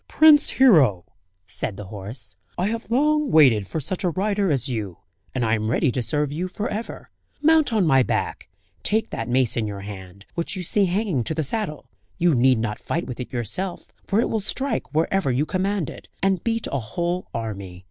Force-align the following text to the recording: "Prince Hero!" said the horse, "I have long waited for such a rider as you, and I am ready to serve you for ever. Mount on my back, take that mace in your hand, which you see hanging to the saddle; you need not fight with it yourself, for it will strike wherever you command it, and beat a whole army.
"Prince 0.07 0.49
Hero!" 0.57 1.05
said 1.45 1.77
the 1.77 1.83
horse, 1.93 2.35
"I 2.57 2.69
have 2.69 2.89
long 2.89 3.29
waited 3.29 3.67
for 3.67 3.79
such 3.79 4.03
a 4.03 4.09
rider 4.09 4.51
as 4.51 4.67
you, 4.67 4.97
and 5.35 5.45
I 5.45 5.53
am 5.53 5.69
ready 5.69 5.91
to 5.91 6.01
serve 6.01 6.31
you 6.31 6.47
for 6.47 6.67
ever. 6.67 7.11
Mount 7.39 7.71
on 7.71 7.85
my 7.85 8.01
back, 8.01 8.49
take 8.81 9.11
that 9.11 9.29
mace 9.29 9.55
in 9.55 9.67
your 9.67 9.81
hand, 9.81 10.25
which 10.33 10.55
you 10.55 10.63
see 10.63 10.85
hanging 10.85 11.23
to 11.25 11.35
the 11.35 11.43
saddle; 11.43 11.87
you 12.17 12.33
need 12.33 12.57
not 12.57 12.79
fight 12.79 13.05
with 13.05 13.19
it 13.19 13.31
yourself, 13.31 13.93
for 14.03 14.19
it 14.19 14.27
will 14.27 14.39
strike 14.39 14.91
wherever 14.91 15.29
you 15.31 15.45
command 15.45 15.87
it, 15.87 16.07
and 16.23 16.43
beat 16.43 16.65
a 16.71 16.79
whole 16.79 17.27
army. 17.31 17.79